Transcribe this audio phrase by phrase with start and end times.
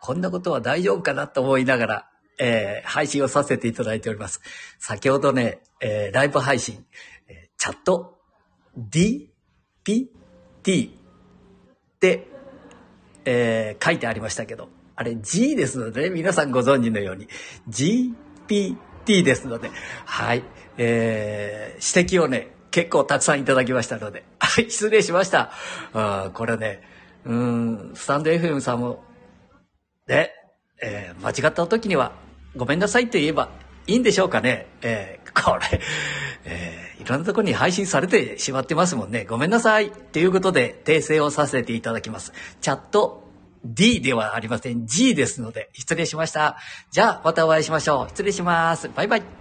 [0.00, 4.40] こんなことは大丈夫かなと思いながら、えー配信をさせていただいております。
[4.78, 6.84] 先ほどね、えーライブ配信、
[7.28, 8.18] えーチャット
[8.78, 9.28] DPT
[10.88, 10.92] っ
[12.00, 12.28] て、
[13.24, 17.28] えー書いてありましたけど、あれ G ですのでね、皆さんご存知のように、
[17.68, 19.70] GPT ですので、
[20.06, 20.42] はい、
[20.78, 25.52] えー指摘をね、結構たくさんいただきましたので、はい、失礼しました。
[25.92, 26.82] あーこれね、
[27.24, 29.04] うん、スタンド FM さんも、
[30.10, 30.34] で、
[30.82, 32.12] えー間違った時には、
[32.56, 33.50] ごめんなさいと言えば
[33.86, 34.66] いいんでしょうかね。
[34.82, 35.80] えーこれ、
[36.44, 39.24] えーいろんなところに配信されてしまってますもんね。
[39.24, 39.90] ごめんなさい。
[39.90, 42.32] ということで、訂正をさせていただきます。
[42.60, 43.24] チャット
[43.64, 44.86] D ではありません。
[44.86, 46.58] G ですので、失礼しました。
[46.90, 48.08] じゃあ、またお会いしましょう。
[48.08, 48.90] 失礼します。
[48.90, 49.39] バイバイ。